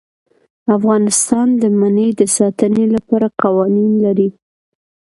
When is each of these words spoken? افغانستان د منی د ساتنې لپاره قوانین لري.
افغانستان 0.77 1.47
د 1.61 1.63
منی 1.79 2.09
د 2.19 2.21
ساتنې 2.37 2.85
لپاره 2.95 3.27
قوانین 3.41 3.91
لري. 4.05 4.29